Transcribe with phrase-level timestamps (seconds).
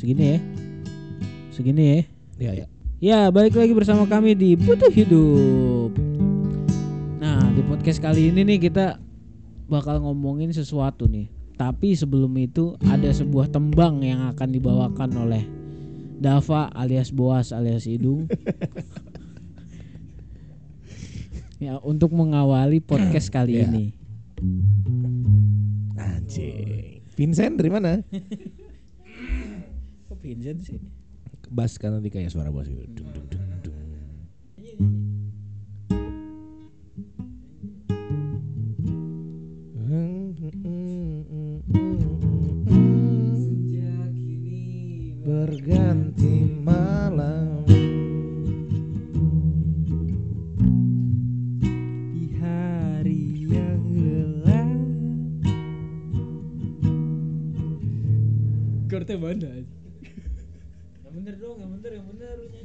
[0.00, 0.38] Segini ya.
[1.52, 2.00] Segini ya.
[2.40, 2.66] Ya ya.
[3.04, 5.92] Ya, balik lagi bersama kami di Butuh Hidup.
[7.20, 8.96] Nah, di podcast kali ini nih kita
[9.68, 11.28] bakal ngomongin sesuatu nih.
[11.60, 15.44] Tapi sebelum itu ada sebuah tembang yang akan dibawakan oleh
[16.16, 18.24] Dava alias Boas alias Idung.
[21.60, 23.68] ya, untuk mengawali podcast kali Ya.
[23.68, 23.92] ini.
[26.00, 27.04] Anjing.
[27.12, 28.00] Vincent dari mana?
[30.20, 30.76] Vincent sih?
[31.48, 32.84] Bass kan nanti kayak suara bass gitu.
[32.92, 33.78] Dung, dung, dung, dung.
[45.20, 47.64] Berganti malam
[52.12, 54.70] Di hari yang lelah
[58.90, 59.79] Korte mana?
[61.80, 62.59] Yang bener dong, yang bener,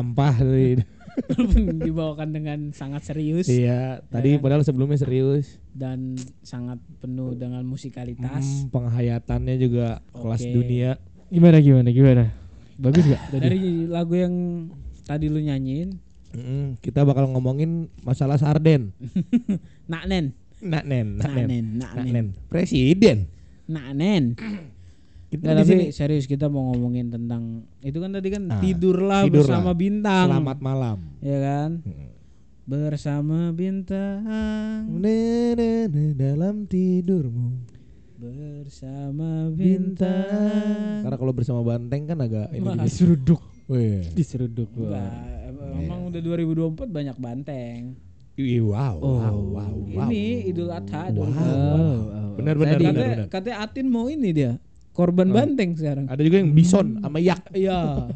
[0.00, 0.80] sampah tadi.
[1.30, 4.40] walaupun dibawakan dengan sangat serius Iya tadi kan?
[4.40, 8.40] padahal sebelumnya serius dan sangat penuh dengan musikalitas.
[8.40, 10.52] Hmm, penghayatannya juga kelas Oke.
[10.56, 10.90] dunia
[11.30, 12.24] Gimana gimana gimana?
[12.74, 13.22] Bagus gak?
[13.30, 13.42] Tadi?
[13.44, 14.34] Dari lagu yang
[15.06, 18.94] tadi lu nyanyiin, Mm, kita bakal ngomongin masalah sarden
[19.90, 20.30] Nak Nen,
[20.62, 23.26] nak nen nak Nak nen Nen, Nak nak Nen, nen presiden
[23.66, 23.98] Nak
[25.32, 27.42] Nggak, di tapi sini serius kita mau ngomongin tentang
[27.80, 29.46] itu kan tadi kan Ah, tidurlah, tidurlah.
[29.46, 30.26] bersama bintang.
[30.26, 31.70] selamat malam Ya kan?
[31.80, 32.08] Mm.
[32.62, 34.20] Bersama bintang.
[36.16, 37.62] Dalam tidurmu
[38.16, 41.00] Bersama bintang bintang.
[41.00, 42.76] karena kalau bersama banteng kan agak ini Wah.
[42.76, 43.40] Diseruduk.
[43.66, 44.02] Wih.
[44.12, 44.68] Diseruduk.
[44.68, 45.14] Enggak,
[45.46, 47.80] em- emang udah 2024 banyak banteng.
[48.36, 49.16] Wow, Oh.
[49.16, 50.00] wow, wow, wow.
[50.06, 51.14] Ini Idul Adha Wow.
[51.14, 51.32] dong.
[51.32, 52.30] wow.
[52.34, 53.26] Benar, benar, Katanya, benar, benar.
[53.28, 54.52] katanya Atin mau ini dia.
[54.90, 55.34] Korban Oh.
[55.38, 56.04] banteng sekarang.
[56.10, 57.40] Ada juga yang bison sama yak.
[57.54, 58.10] Iya.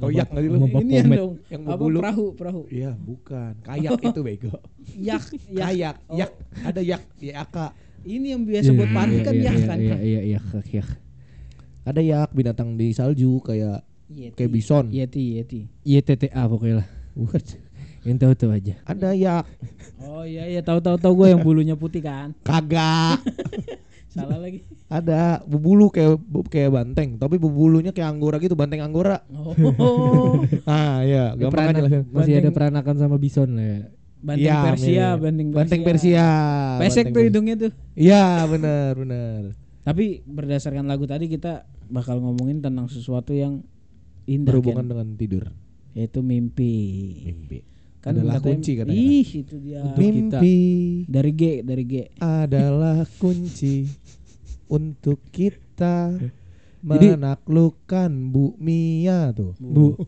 [0.00, 0.58] Oh, yak nggak sih lu?
[0.64, 1.32] Ini yang dong.
[1.48, 2.62] Yang apa perahu, perahu.
[2.72, 3.52] Iya, bukan.
[3.64, 4.52] Kayak itu bego.
[5.08, 5.60] Yak, yak.
[5.60, 6.30] Kayak, Oh, yak.
[6.64, 7.54] Ada yak, yak.
[8.00, 9.76] Ini yang biasa buat party kan iya, yak iya, kan.
[9.78, 10.40] Iya iya iya
[10.72, 10.84] iya.
[11.84, 14.36] Ada yak binatang di salju kayak Yeti.
[14.40, 14.84] kayak bison.
[14.88, 15.60] Yeti, Yeti.
[15.84, 16.88] Iya TTA pokoknya lah.
[17.12, 17.42] Bukan.
[18.00, 18.74] Yang tahu tahu aja.
[18.88, 19.44] Ada yak.
[20.00, 22.32] Oh iya iya tahu tahu tahu gue yang bulunya putih kan.
[22.40, 23.20] Kagak.
[24.10, 24.66] Salah lagi.
[24.90, 29.22] Ada bebulu kayak bu- kayak banteng, tapi bebulunya kayak anggora gitu, banteng anggora.
[29.30, 30.42] Oh.
[30.66, 32.02] Ah, iya, Ya, gampang aja lah.
[32.10, 33.80] Masih ada peranakan sama bison lah ya.
[34.20, 35.56] Banteng Iya, Persia, banteng Persia.
[35.56, 36.26] Banteng Persia.
[36.76, 37.72] Pesek Banteng tuh hidungnya tuh.
[37.94, 39.40] Iya, benar, benar.
[39.80, 43.62] Tapi berdasarkan lagu tadi kita bakal ngomongin tentang sesuatu yang
[44.26, 44.90] indah Berhubungan Ken.
[44.90, 45.44] dengan tidur.
[45.90, 46.74] yaitu mimpi.
[47.26, 47.58] Mimpi.
[48.00, 48.96] Kan Adalah kunci katanya.
[48.96, 49.84] Ih, itu dia.
[49.84, 50.38] Untuk kita.
[50.40, 50.56] Mimpi
[51.04, 51.94] Dari G, dari G.
[52.16, 53.84] adalah kunci
[54.66, 56.32] untuk kita Jadi-
[57.12, 59.52] menaklukkan Bu Mia tuh.
[59.60, 60.00] Bu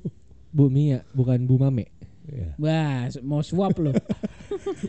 [0.48, 1.92] Bu Mia bukan Bu Mame.
[2.22, 2.54] Iya.
[2.56, 3.92] Wah, mau swab loh.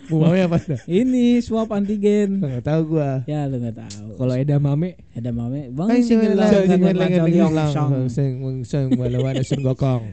[0.08, 0.64] Bu Mia apa?
[0.86, 2.40] Ini swab antigen.
[2.40, 3.26] Nggak tahu gua.
[3.26, 4.16] Ya lu nggak tahu.
[4.16, 7.90] Kalau Eda Mame ada mame, bang Hai, single singelang, lang, singelang, lang, singelang, lang, song.
[8.08, 10.08] sing, sing, sing, malawan, sun gokong.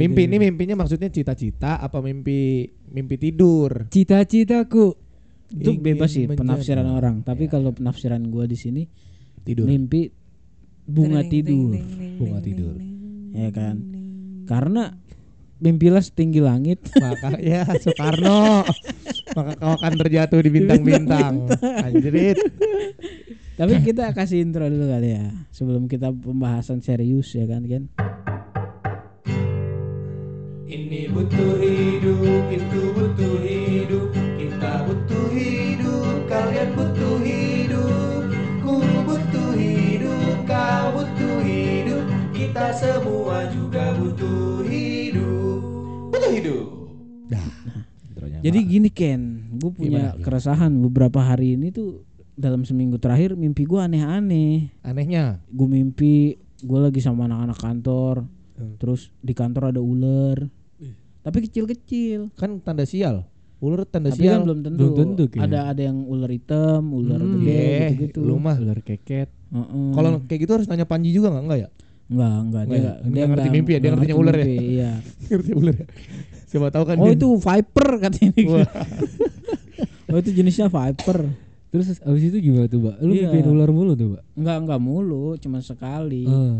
[0.00, 3.86] Mimpi ini mimpinya maksudnya cita-cita apa mimpi mimpi tidur?
[3.86, 4.96] cita-citaku
[5.50, 7.14] Itu bebas sih menjadi- penafsiran orang.
[7.20, 7.50] Tapi Ya.
[7.50, 8.82] kalau penafsiran gua di sini
[9.40, 9.66] Tidur.
[9.66, 10.06] mimpi
[10.84, 11.74] bunga tidur,
[12.16, 12.74] Bunga tidur.
[13.30, 13.76] ya kan?
[14.44, 14.90] Karena
[15.58, 16.78] mimpilah setinggi langit.
[16.94, 18.62] Maka ya Soekarno.
[19.36, 21.46] Maka kau akan terjatuh di bintang-bintang.
[21.60, 22.38] Anjrit.
[23.60, 27.92] Tapi kita kasih intro dulu kali ya sebelum kita pembahasan serius ya kan kan.
[30.64, 38.22] Ini butuh hidup, itu butuh hidup, kita butuh hidup, kalian butuh hidup,
[38.64, 45.60] ku butuh hidup, kau butuh hidup, kita semua juga butuh hidup,
[46.08, 46.64] butuh hidup.
[47.28, 47.44] Dah.
[48.08, 50.24] intronya, Jadi gini Ken, gue punya Gimana, gimana?
[50.24, 52.08] keresahan beberapa hari ini tuh
[52.40, 54.72] dalam seminggu terakhir mimpi gue aneh-aneh.
[54.80, 56.14] anehnya Gue mimpi
[56.58, 58.16] gue lagi sama anak-anak kantor,
[58.52, 58.76] Hmm.
[58.76, 60.36] terus di kantor ada ular,
[61.20, 62.32] Tapi kecil-kecil.
[62.32, 63.28] Kan tanda sial.
[63.58, 64.40] Ular tanda Tapi kan sial.
[64.40, 64.78] belum tentu.
[64.78, 65.44] Belum tentu, kayaknya.
[65.46, 67.76] ada ada yang ular hitam, ular Hmm, gede iya.
[67.92, 68.20] gitu-gitu.
[68.22, 69.28] Lu mah Ular keket.
[69.28, 69.88] Heeh.
[69.92, 71.68] kalau kayak gitu harus nanya Panji juga nggak enggak ya?
[72.06, 72.94] enggak, enggak dia Enggak ya?
[72.96, 74.46] enggak Dia ngerti mimpi ya, dia ngertinya ular ya?
[74.48, 74.90] Iya.
[75.28, 75.86] Ngerti ular ya?
[76.46, 78.32] Siapa tahu kan Oh dia- itu viper katanya.
[80.06, 81.18] Oh itu jenisnya viper.
[81.70, 82.96] Terus abis itu gimana tuh, Mbak?
[82.98, 83.30] Lu Iya.
[83.30, 84.22] mimpiin ular mulu tuh, Mbak?
[84.34, 86.26] Enggak enggak mulu, cuma sekali.
[86.26, 86.56] Eh.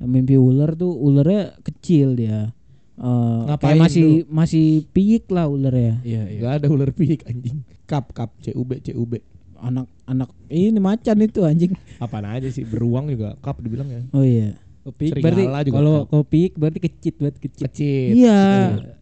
[0.00, 2.52] Mimpi ular tuh ularnya kecil dia.
[2.96, 4.66] Eh Ngapain kayak masih masih
[4.96, 6.00] piyik lah ularnya.
[6.00, 6.40] Iya, iya.
[6.40, 7.60] Gak ada ular pik anjing.
[7.84, 9.20] Kap kap CUB CUB.
[9.60, 11.76] Anak anak ini macan itu anjing.
[12.00, 14.00] Apaan aja sih beruang juga kap dibilang ya.
[14.16, 14.56] Oh iya.
[14.86, 17.66] Kopik Serigala berarti kalau kopik berarti kecit banget kecit.
[17.66, 18.10] Kecil.
[18.22, 18.42] Iya.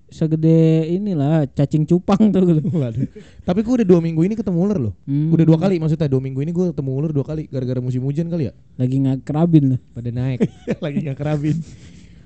[0.08, 2.40] Segede inilah cacing cupang tuh.
[2.80, 3.04] Waduh.
[3.44, 4.94] Tapi gue udah dua minggu ini ketemu ular loh.
[5.04, 5.28] Hmm.
[5.28, 8.32] Udah dua kali maksudnya dua minggu ini gue ketemu ular dua kali gara-gara musim hujan
[8.32, 8.52] kali ya.
[8.80, 9.80] Lagi ngakrabin loh.
[9.92, 10.40] Pada naik.
[10.84, 11.56] Lagi nggak kerabin.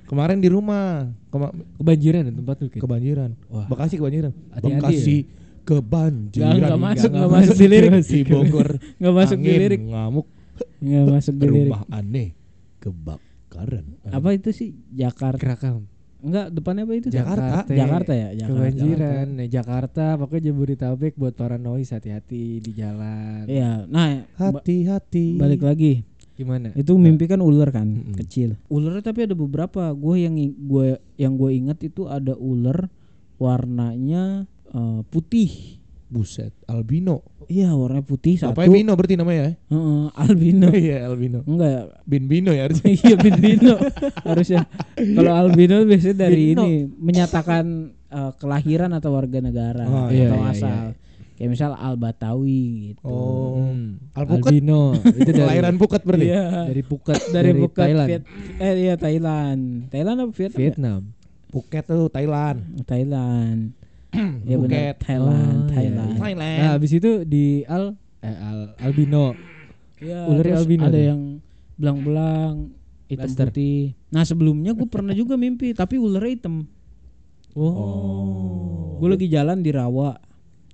[0.06, 1.52] Kemarin di rumah Kema-
[1.82, 2.80] Kebanjiran ya tempat lu Kit?
[2.80, 3.30] kebanjiran.
[3.50, 3.66] Wah.
[3.66, 4.32] Bekasi kebanjiran.
[4.54, 6.56] Hati-hati Bekasi Nggak, kebanjiran.
[6.56, 7.90] nggak masuk, nggak nggak masuk di lirik.
[8.06, 8.68] Si Bogor.
[9.02, 9.80] Nggak masuk di lirik.
[9.84, 10.26] Ngamuk.
[10.80, 11.72] Nggak masuk di lirik.
[11.72, 12.28] Rumah aneh.
[13.60, 14.14] Kebakaran.
[14.14, 14.70] Apa itu sih?
[14.88, 15.38] Jakarta.
[15.38, 15.90] Kerakam.
[16.18, 17.08] Enggak, depannya apa itu?
[17.08, 17.62] Jakarta.
[17.64, 18.58] Jakarta ya, Jakarta.
[18.58, 19.26] Kebanjiran.
[19.34, 23.46] Nah, Jakarta pokoknya Jabodetabek buat para noise hati-hati di jalan.
[23.46, 23.86] Iya.
[23.86, 25.38] Nah, ba- Hati-hati.
[25.38, 26.02] balik lagi.
[26.34, 26.70] Gimana?
[26.72, 28.14] Itu mimpi kan ular kan, Mm-mm.
[28.14, 28.54] kecil.
[28.66, 29.90] Ularnya tapi ada beberapa.
[29.90, 32.86] Gue yang gue yang gue ingat itu ada ular
[33.38, 35.77] warnanya eh, putih.
[36.08, 37.20] Buset, albino.
[37.48, 38.56] Iya, warnanya putih satu.
[38.56, 39.52] Bapaknya Bino berarti namanya ya?
[39.68, 40.68] Heeh, albino.
[40.88, 41.38] Iya, albino.
[41.44, 41.82] Enggak ya.
[42.08, 42.88] Bin Bino ya harusnya.
[42.92, 43.74] iya albino
[44.28, 44.60] harusnya.
[44.96, 46.64] Kalau albino biasanya dari Bino.
[46.64, 47.64] ini menyatakan
[48.08, 50.76] eh, kelahiran atau warga negara Oh, atau iya, iya, asal.
[51.38, 52.60] Kayak misal Al Batawi
[52.92, 53.04] gitu.
[53.06, 53.60] Oh.
[53.62, 54.00] Hmm.
[54.16, 54.48] Alpukat?
[54.50, 54.82] Albino
[55.20, 56.26] itu dari Kelahiran Pukat berarti.
[56.26, 56.44] Iya.
[56.66, 58.08] dari Phuket dari, bukan Thailand.
[58.10, 58.22] Viet,
[58.58, 59.60] eh iya Thailand.
[59.92, 60.56] Thailand apa Vietnam?
[60.56, 60.60] ya?
[60.64, 61.00] Vietnam.
[61.48, 62.58] Phuket tuh Thailand.
[62.84, 63.77] Thailand.
[64.48, 64.94] ya Phuket.
[65.00, 66.10] Thailand, Oh, iya, Thailand.
[66.10, 66.18] iya.
[66.18, 66.58] Thailand.
[66.58, 69.36] Nah, habis itu di al eh, al albino.
[69.98, 71.42] Ya, terus albino ada yang
[71.74, 72.70] belang-belang
[73.06, 73.48] hitam Blaster.
[73.50, 73.92] putih.
[74.08, 76.54] Nah, sebelumnya gue pernah juga mimpi tapi ularnya hitam.
[77.54, 78.96] Oh.
[78.98, 80.18] Gue lagi jalan di rawa.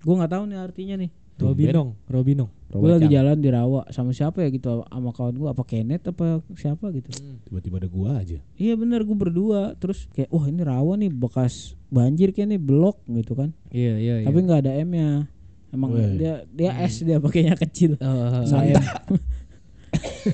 [0.00, 1.10] Gue nggak tahu nih artinya nih.
[1.34, 2.50] Robinong, Robinong.
[2.75, 6.26] Gue lagi jalan di rawa sama siapa ya gitu sama kawan gue apa Kenneth apa
[6.53, 7.06] siapa gitu.
[7.44, 8.43] Tiba-tiba ada gua aja.
[8.55, 12.99] Iya bener gue berdua terus kayak wah ini rawa nih bekas banjir kayak nih blok
[13.06, 13.55] gitu kan.
[13.69, 14.26] Iya, iya, iya.
[14.26, 15.31] Tapi nggak ada M-nya.
[15.71, 16.15] Emang Weh.
[16.17, 17.94] dia dia S dia pakainya kecil.
[18.03, 19.19] Oh, Nggak M.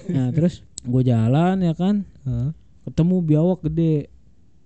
[0.09, 2.09] nah terus gue jalan ya kan
[2.83, 4.09] ketemu biawak gede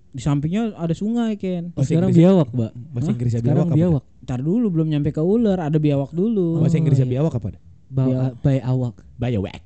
[0.09, 1.75] di sampingnya ada sungai Ken.
[1.75, 2.71] Oh, sekarang Inggrisnya- biawak, Mbak.
[2.89, 3.09] Bahasa?
[3.11, 3.75] Inggrisnya Sekarang biawak apa?
[3.75, 4.03] biawak.
[4.23, 6.63] Ntar dulu belum nyampe ke ular ada biawak dulu.
[6.63, 7.13] Bahasa Oh, Inggrisnya iya.
[7.19, 7.59] biawak apa?
[7.85, 8.33] Bawa Biawak.
[8.41, 8.95] by awak.
[9.15, 9.65] Biowak.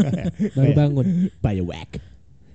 [0.56, 1.06] Baru bangun.
[1.38, 1.90] Biowak.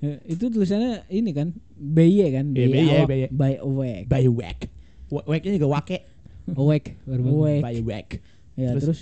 [0.04, 3.24] Ya, itu tulisannya ini kan BY kan Iya, BY, awak, BY.
[3.32, 4.06] by awake.
[4.06, 4.60] Biowak.
[5.08, 5.98] Wake-nya juga wake.
[6.48, 7.38] Awake, baru bangun.
[7.40, 7.62] Awake.
[7.64, 8.08] Biowak.
[8.56, 8.84] Ya Terus?
[8.84, 9.00] terus,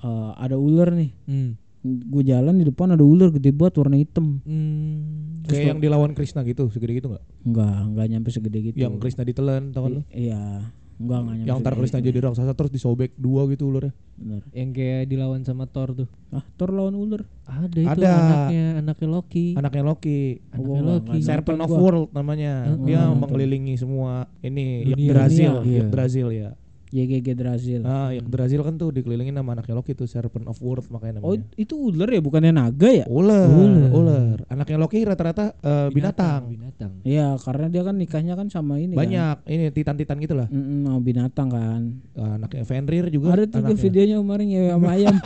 [0.00, 1.10] eh, ada ular nih.
[1.26, 1.50] Hmm.
[1.84, 4.40] Gue jalan di depan ada ular gede banget warna hitam.
[4.40, 5.44] Hmm.
[5.44, 7.24] Kayak yang dilawan Krishna gitu, segede gitu nggak?
[7.44, 8.76] Enggak, enggak nyampe segede gitu.
[8.80, 10.02] Yang Krishna ditelan, tau kan lu?
[10.08, 11.46] Iya, enggak enggak nyampe.
[11.48, 11.58] Yang
[11.98, 12.06] gitu.
[12.06, 13.92] jadi raksasa terus disobek dua gitu ularnya.
[14.14, 14.40] Bener.
[14.54, 16.08] Yang kayak dilawan sama Thor tuh.
[16.30, 17.22] Ah, Thor lawan ular.
[17.44, 18.12] Ada itu Ada.
[18.14, 19.46] anaknya, anaknya Loki.
[19.58, 20.20] Anaknya Loki.
[20.50, 21.18] Anaknya nggak- Loki.
[21.20, 21.78] Serpent of gua.
[21.82, 22.52] World namanya.
[22.70, 22.86] Heeh.
[22.86, 23.18] Dia Nonton.
[23.26, 24.96] mengelilingi semua ini Dunia.
[24.96, 25.80] Yggdrasil, Dunia.
[25.82, 26.50] Yggdrasil ya.
[26.94, 27.82] YGG Drasil.
[27.82, 31.50] Ah, Yggdrasil kan tuh dikelilingin sama anaknya Loki tuh Serpent of World makanya Oh, namanya.
[31.58, 33.02] itu ular ya, bukannya naga ya?
[33.04, 33.90] Ular, Ular.
[33.90, 34.38] ular.
[34.46, 36.46] Anaknya Loki rata-rata eh, binatang.
[36.46, 37.02] Binatang.
[37.02, 39.02] Iya, karena dia kan nikahnya kan sama ini kan.
[39.02, 40.46] Banyak ini titan-titan gitu lah.
[40.46, 41.82] Mm-mm, mau binatang kan.
[42.14, 43.34] Ah, anaknya Fenrir juga.
[43.34, 45.16] Ada tuh videonya kemarin ngewe sama ayam.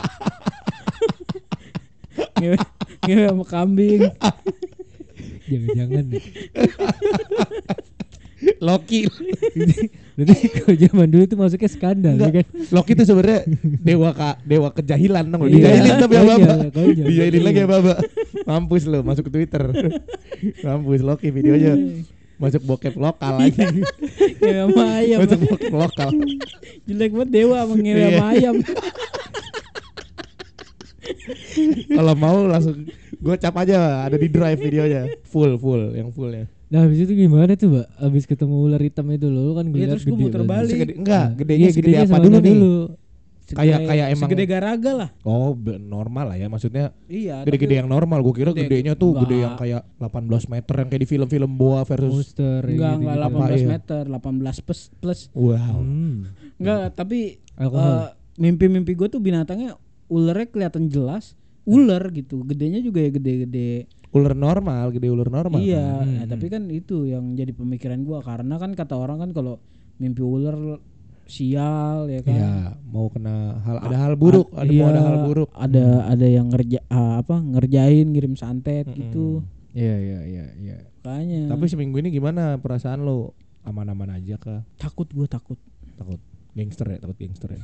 [2.35, 2.57] ngewe,
[3.05, 4.01] ngewe sama kambing.
[5.49, 6.05] Jangan-jangan.
[8.59, 9.07] Loki.
[10.15, 12.31] Berarti kalau zaman dulu tuh masuknya skandal ya Enggak.
[12.43, 12.45] kan.
[12.71, 13.39] Loki tuh sebenarnya
[13.79, 15.41] dewa ka, dewa kejahilan dong.
[15.43, 15.55] Iya.
[15.55, 16.53] Dijailin tapi ya Baba.
[17.07, 17.93] Dijailin lagi ya Baba.
[18.43, 19.63] Mampus lo masuk ke Twitter.
[20.61, 21.75] Mampus Loki videonya.
[22.35, 23.59] Masuk bokep lokal lagi.
[24.39, 25.17] ngewe sama ayam.
[25.19, 26.09] Masuk bokep lokal.
[26.83, 28.07] Jelek banget dewa sama ngewe Iya.
[28.11, 28.55] sama ayam.
[31.89, 32.85] Kalau mau langsung
[33.19, 35.09] gocap aja ada di drive videonya.
[35.27, 36.47] Full full yang fullnya.
[36.69, 37.87] Nah habis itu gimana tuh mbak?
[37.97, 40.69] Habis ketemu ular hitam itu lo kan Iya, ngeliat terus gede muter balik.
[40.71, 42.55] Segede, enggak, Nah, gedenya iya, segede gedenya apa dulu nih?
[43.41, 45.09] Segede- Kayak- kayak emang- segede garaga lah.
[45.23, 45.49] Oh,
[45.81, 46.45] normal lah ya.
[46.47, 47.41] Maksudnya Iya.
[47.41, 48.21] gede-gede yang normal.
[48.21, 49.41] Gue kira Gede- gedenya tuh gede enggak.
[49.41, 53.25] yang kayak 18 meter yang kayak di film-film boa versus Monster Enggak, gitu, enggak gitu.
[53.25, 53.67] 18 Iya.
[53.67, 55.19] meter, 18 plus plus.
[55.33, 55.57] wow.
[55.75, 56.29] Hmm.
[56.55, 57.19] Enggak, tapi
[57.55, 57.89] Alkohol.
[57.89, 59.73] eh, mimpi-mimpi gue tuh binatangnya
[60.05, 61.33] ularnya kelihatan jelas.
[61.65, 63.89] Ular gitu, gedenya juga ya gede-gede.
[64.09, 65.61] Ular normal, gede ular normal.
[65.61, 66.07] iya, kan?
[66.09, 69.61] nah, tapi kan itu yang jadi pemikiran gua karena kan kata orang kan kalau
[70.01, 70.81] mimpi ular
[71.29, 72.33] sial ya kan.
[72.33, 72.53] Iya,
[72.89, 75.49] mau kena hal ada hal buruk, A- ada mau ada iya, hal buruk.
[75.53, 79.45] Ada ada yang ngerja apa ngerjain ngirim santet gitu.
[79.77, 80.77] Iya iya iya iya.
[81.05, 83.37] Makanya Tapi seminggu ini gimana perasaan lo?
[83.61, 84.65] Aman-aman aja kah?
[84.81, 85.61] takut gua takut.
[85.93, 86.17] Takut
[86.57, 87.61] gangster ya, takut gangster ya.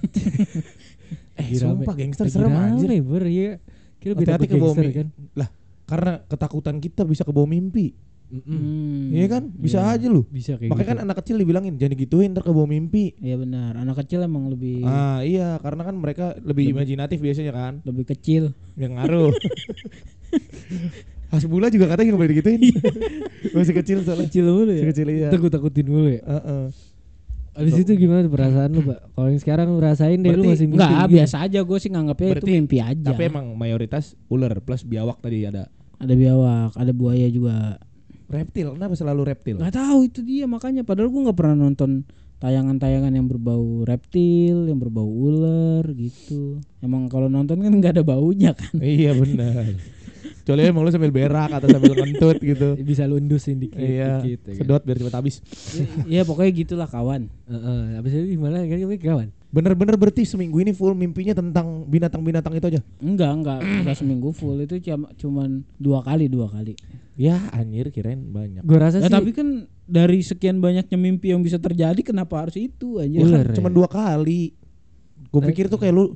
[1.42, 2.90] eh, sumpah gangster serem rame, anjir.
[3.02, 3.58] Ber, iya.
[3.98, 5.08] Kira ke bawah gangster kan.
[5.34, 5.50] Lah,
[5.86, 7.94] karena ketakutan kita bisa ke bawah mimpi.
[8.26, 9.44] Hmm, Iya kan?
[9.54, 10.26] Bisa aja lu.
[10.28, 11.06] Bisa kayak Makanya kan gitu.
[11.06, 13.14] anak kecil dibilangin jangan digituin ntar ke bawah mimpi.
[13.22, 13.78] Iya benar.
[13.78, 18.50] Anak kecil emang lebih Ah iya karena kan mereka lebih, imajinatif biasanya kan lebih kecil.
[18.74, 19.32] Yang ngaruh
[21.32, 22.62] Hasbula juga katanya nggak boleh digituin
[23.52, 26.22] Masih kecil soalnya Kecil mulu Masih kecil iya Takut takutin dulu ya.
[26.22, 26.66] Heeh.
[27.56, 29.00] Abis itu gimana tuh perasaan lu, Pak?
[29.16, 30.76] Kalau yang sekarang lu rasain deh lu masih mimpi.
[30.76, 31.14] Enggak, gitu.
[31.16, 33.08] biasa aja gue sih nganggapnya itu mimpi aja.
[33.16, 37.80] Tapi emang mayoritas ular plus biawak tadi ada ada biawak, ada buaya juga.
[38.26, 39.56] Reptil, kenapa selalu reptil?
[39.62, 42.04] Nggak tahu itu dia makanya padahal gue nggak pernah nonton
[42.44, 46.60] tayangan-tayangan yang berbau reptil, yang berbau ular gitu.
[46.84, 48.76] Emang kalau nonton kan nggak ada baunya kan.
[48.84, 49.80] iya benar
[50.46, 54.46] Kecuali emang lu sambil berak atau sambil ngentut gitu bisa lu endusin dikit, Iya, dikit
[54.46, 54.58] ya kan?
[54.62, 55.36] sedot biar cepat habis
[56.06, 57.26] Iya pokoknya gitulah kawan.
[57.50, 59.28] Heeh, habis itu gimana kan kawan?
[59.50, 64.62] Bener-bener berarti seminggu ini full mimpinya tentang binatang-binatang itu aja Enggak enggak enggak seminggu full
[64.62, 66.78] itu cuma cuman dua kali dua kali.
[67.16, 71.42] Ya anjir kirain banyak Gue rasa Ya, sih tapi kan dari sekian banyaknya mimpi yang
[71.42, 73.02] bisa terjadi kenapa harus itu?
[73.02, 73.56] Ya kan Ular ya?
[73.56, 74.54] cuma dua kali
[75.32, 76.14] Gue Tapi- pikir tuh kayak lu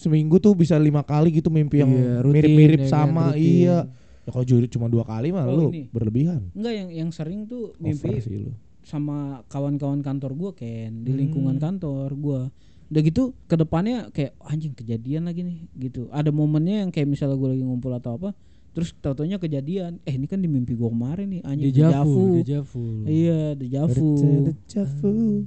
[0.00, 3.44] seminggu tuh bisa lima kali gitu mimpi yang Iya, rutin, mirip-mirip ya kan, sama rutin.
[3.60, 3.78] iya.
[4.20, 5.82] Ya kalau jujur cuma dua kali mah Oh, lu ini.
[5.88, 6.48] berlebihan.
[6.52, 8.52] Enggak yang yang sering tuh Over mimpi sih lu.
[8.80, 11.20] sama kawan-kawan kantor gua Ken di Hmm.
[11.20, 12.40] lingkungan kantor gua.
[12.88, 16.08] Udah gitu ke depannya kayak anjing kejadian lagi nih gitu.
[16.10, 18.32] Ada momennya yang kayak misalnya gua lagi ngumpul atau apa
[18.70, 19.98] terus tau-taunya kejadian.
[20.02, 24.10] Eh ini kan di mimpi gua kemarin nih anjing dejavu, dejavu iya dejavu
[24.46, 25.44] Dejavu.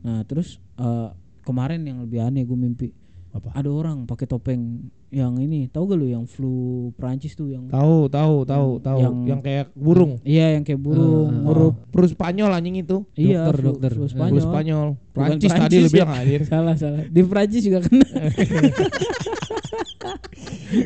[0.00, 1.08] nah terus eh,
[1.42, 2.92] kemarin yang lebih aneh gua mimpi
[3.30, 3.48] apa?
[3.52, 6.54] Ada orang pakai topeng yang ini tahu gak lu yang flu
[6.92, 8.98] Prancis tuh yang tahu tahu tahu tahu.
[9.00, 10.18] yang, Yang- kayak burung.
[10.22, 13.06] Iya yang kayak burung Ah, huruf Flu Spanyol anjing itu.
[13.14, 13.90] Iya Dokter, flu, dokter.
[13.92, 14.30] flu Eh, Spanyol.
[14.32, 14.86] Flu Spanyol.
[15.10, 15.92] Prancis tadi lu ya.
[15.92, 16.40] bilang anjir.
[16.44, 17.02] Salah salah.
[17.04, 18.06] Di Prancis juga kena.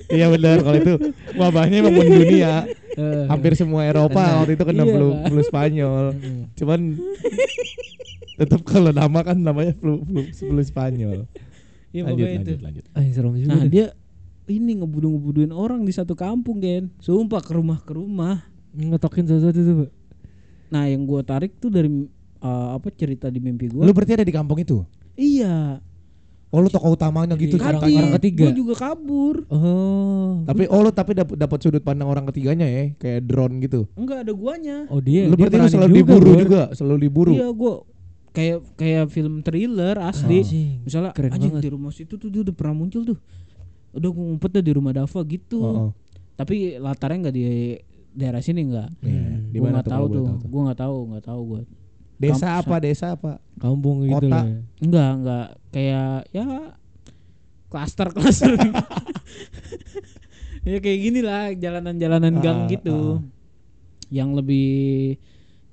[0.09, 0.95] Iya benar kalau itu
[1.35, 4.39] wabahnya emang mendunia Eh, hampir semua Eropa Kena.
[4.39, 6.05] waktu itu kena Iya, flu flu Spanyol.
[6.55, 6.81] Cuman
[8.37, 11.27] tetap kalau nama kan namanya flu flu, flu Spanyol
[11.95, 12.35] Iya lanjut itu.
[12.35, 13.49] lanjut lanjut Ah, yang serem juga.
[13.49, 13.71] Nah deh.
[13.71, 13.87] dia
[14.47, 16.91] ini ngebunuh ngebuduin orang di satu kampung Gen.
[16.99, 18.43] Sumpah ke rumah ke rumah.
[18.73, 19.91] ngetokin sesuatu tuh, Pak.
[20.69, 21.87] Nah yang gua tarik tuh dari
[22.37, 23.87] eh, apa cerita di mimpi gua.
[23.87, 24.83] lu berarti ada di kampung itu
[25.15, 25.79] iya.
[26.47, 27.99] oh lu tokoh utamanya gitu Iya, orang- ceritanya.
[28.01, 28.43] orang ketiga.
[28.45, 29.37] Gua juga kabur.
[29.49, 30.43] Oh.
[30.45, 34.23] tapi oh lu tapi dapat dapat sudut pandang orang ketiganya ya kayak drone gitu Enggak
[34.23, 34.77] ada guanya.
[34.89, 35.25] Oh dia.
[35.25, 36.41] lu dia berarti lu selalu juga, diburu Bor.
[36.41, 37.75] juga selalu diburu Iya gua
[38.35, 40.43] kayak kayak film thriller asli.
[40.43, 41.63] Anjing, Misalnya keren anjing banget.
[41.63, 43.19] di rumah situ tuh dia udah pernah muncul tuh.
[43.91, 45.59] Udah ngumpet dah di rumah Dava gitu.
[45.59, 45.91] Oh, oh.
[46.35, 47.45] Tapi latarnya enggak di
[48.11, 48.91] daerah sini enggak.
[49.01, 49.39] Iya, Hmm.
[49.49, 50.25] di Gua mana nggak tuh tahu tuh.
[50.35, 50.49] tuh?
[50.49, 51.63] Gua nggak tahu, nggak tahu gua.
[52.15, 54.39] desa Kamp- apa desa apa Kampung gitu Kota.
[54.41, 54.43] ya.
[54.81, 56.47] Enggak, enggak kayak ya
[57.67, 58.55] klaster-klaster.
[60.65, 62.99] ya kayak gini lah jalanan-jalanan gang Ah, gitu.
[64.09, 64.71] Yang lebih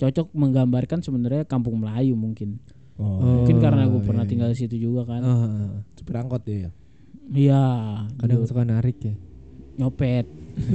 [0.02, 2.58] cocok menggambarkan sebenarnya kampung Melayu mungkin.
[2.98, 4.30] oh, mungkin Oh, karena gue iya, pernah iya.
[4.30, 5.22] tinggal di situ juga kan.
[5.22, 5.72] Oh, oh.
[5.94, 6.72] supir angkot dia ya
[7.32, 7.64] Iya,
[8.18, 9.14] kadang suka narik ya.
[9.78, 10.26] nyopet.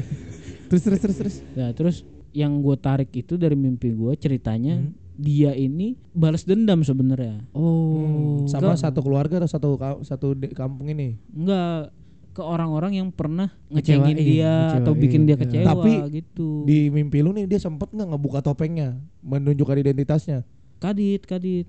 [0.70, 1.96] terus terus terus terus Ya, terus
[2.30, 4.92] yang gue tarik itu dari mimpi gue ceritanya Hmm.
[5.16, 7.40] dia ini balas dendam sebenarnya.
[7.50, 8.44] Oh.
[8.46, 8.80] sama Enggak.
[8.80, 9.68] satu keluarga atau satu
[10.02, 11.90] satu kampung ini Enggak
[12.36, 15.40] ke orang-orang yang pernah ngecengin Ngecewain, dia atau ngecewain, bikin dia ya.
[15.40, 16.48] kecewa Tapi gitu.
[16.62, 20.44] di mimpi lu nih dia sempet nggak ngebuka topengnya menunjukkan identitasnya
[20.76, 21.64] kadit, kadit.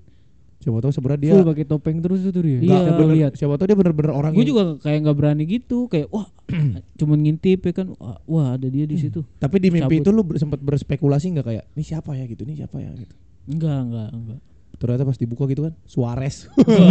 [0.58, 2.58] siapa tahu sebenarnya dia Full pakai topeng terus tuh dia.
[2.58, 2.78] Iya.
[2.84, 3.32] Nggak bener- lihat.
[3.32, 6.26] siapa tahu dia bener-bener orang Gue juga kayak nggak berani gitu, kayak wah
[6.98, 7.86] cuman ngintip ya kan,
[8.26, 9.22] wah, ada dia di situ.
[9.38, 10.04] tapi di mimpi Cabut.
[10.04, 13.14] itu lu sempet berspekulasi nggak kayak ini siapa ya gitu ini siapa ya gitu
[13.48, 14.40] Enggak, enggak, enggak.
[14.78, 16.46] Ternyata pas dibuka gitu kan Suarez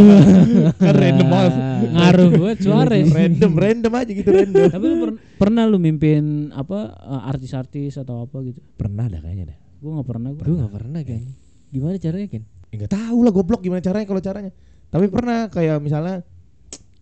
[0.83, 1.53] kan random banget
[1.87, 3.07] Ngaruh buat Suarez.
[3.07, 8.27] random random aja gitu random Tapi lu per- pernah lu mimpin apa eh, artis-artis atau
[8.27, 8.59] apa gitu?
[8.75, 10.29] pernah dah kayaknya dah Gue nggak pernah.
[10.33, 10.41] Gua.
[10.41, 11.21] Gue gak pernah kan.
[11.69, 12.43] Gimana caranya kan?
[12.67, 14.51] ya, nggak tahu lah goblok gimana caranya kalau caranya
[14.87, 16.23] tapi pernah kayak misalnya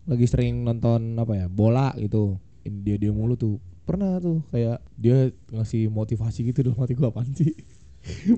[0.06, 5.30] lagi sering nonton apa ya bola gitu dia dia mulu tuh pernah tuh kayak dia
[5.50, 7.50] ngasih motivasi gitu dalam hati gua apaan sih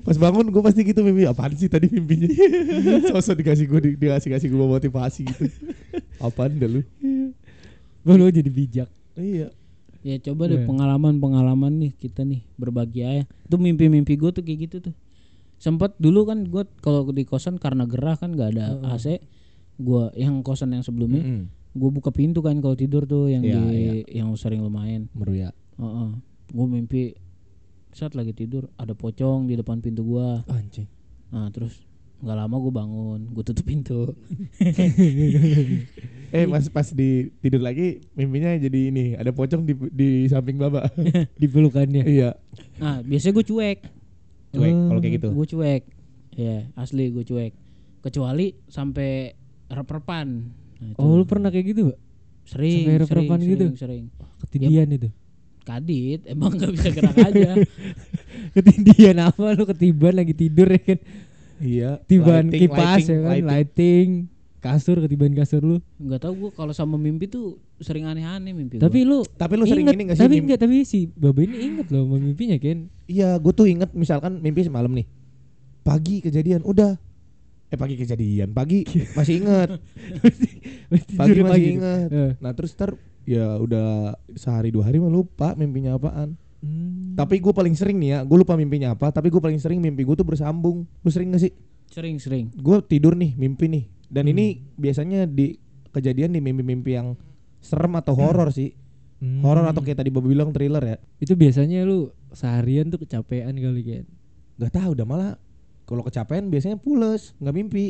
[0.01, 2.25] pas bangun gue pasti gitu mimpi apaan sih tadi mimpinya
[3.09, 5.45] sosok dikasih gue di, dikasih kasih gue motivasi gitu
[6.19, 6.81] apaan dah lu
[7.99, 8.89] Gue lu jadi bijak.
[9.13, 9.51] iya
[9.99, 10.65] Ya coba deh Iya.
[10.65, 13.23] pengalaman-pengalaman nih kita nih berbagi aja.
[13.43, 14.95] Itu mimpi-mimpi gue tuh kayak gitu tuh.
[15.57, 19.19] Sempet dulu kan gue kalau di kosan karena gerah kan nggak ada AC.
[19.75, 21.43] Gua yang kosan yang sebelumnya Mm-mm.
[21.69, 23.71] gue buka pintu kan kalau tidur tuh yang Iya, di
[24.15, 25.11] yang sering lumayan.
[25.11, 25.51] Meruya.
[26.47, 27.19] Gue mimpi
[27.99, 30.47] saat lagi tidur ada pocong di depan pintu gua.
[30.47, 30.87] Anjing.
[31.29, 31.83] Nah terus
[32.19, 34.11] nggak lama gue bangun, gue tutup pintu.
[36.29, 40.85] Eh pas pas di tidur lagi mimpinya jadi ini ada pocong di di samping baba.
[41.41, 42.05] Di pelukannya.
[42.05, 42.37] iya.
[42.77, 43.79] Nah biasanya gue cuek,
[44.53, 44.87] Cuek Oh.
[44.87, 45.27] kalau kayak gitu.
[45.33, 45.83] gue cuek.
[46.37, 47.53] Ya asli gue cuek.
[47.99, 49.33] Kecuali sampai
[49.67, 50.27] rep-repan.
[50.79, 51.97] Nah, itu Oh, lu pernah kayak gitu, Pak?
[52.45, 53.65] sering, sampai sering, sering, gitu?
[53.75, 54.03] sering.
[54.39, 55.09] Ketindian itu.
[55.69, 57.49] Kadit, emang nggak bisa gerak aja.
[58.57, 60.99] Ketindian apa lu ketiban lagi tidur ya kan?
[61.59, 61.89] Iya.
[62.03, 63.45] Tiban Lighting, kipas lighting, ya kan, lighting.
[63.45, 64.09] lighting.
[64.59, 65.77] kasur ketiban kasur lu.
[65.95, 68.75] Nggak tahu gue kalau sama mimpi tuh sering aneh-aneh mimpi.
[68.75, 68.89] gua.
[68.89, 70.23] Tapi lu Tapi lu sering inget, ini gak sih?
[70.25, 72.91] Tapi mim- enggak, tapi si Baba ini inget loh sama mimpinya Ken.
[73.07, 75.07] Iya, gue tuh inget misalkan mimpi semalam nih.
[75.79, 76.99] Pagi kejadian, udah.
[77.69, 78.83] Eh pagi kejadian, pagi
[79.17, 79.69] masih inget.
[81.15, 82.09] pagi masih inget.
[82.09, 82.31] Eh.
[82.41, 82.97] Nah terus ter
[83.29, 86.33] ya udah sehari dua hari mah lupa mimpinya apaan.
[86.59, 87.13] Hmm.
[87.13, 89.13] Tapi gue paling sering nih ya, gue lupa mimpinya apa.
[89.13, 90.89] Tapi gue paling sering mimpi gue tuh bersambung.
[91.05, 91.53] Lu sering gak sih?
[91.89, 92.53] sering-sering.
[92.53, 93.89] Gue tidur nih, mimpi nih.
[94.05, 94.33] Dan Hmm.
[94.37, 94.45] ini
[94.77, 95.57] biasanya di
[95.89, 97.17] kejadian di mimpi-mimpi yang
[97.57, 98.77] serem atau horor sih.
[99.17, 99.41] Hmm.
[99.41, 100.97] Horor atau kayak tadi Bob bilang thriller ya.
[101.17, 104.05] itu biasanya lu seharian tuh kecapean kali Ken.
[104.61, 105.33] Gak tahu udah malah
[105.89, 107.85] kalau kecapean biasanya pules, nggak mimpi.